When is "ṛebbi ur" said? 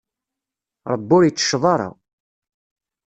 0.93-1.23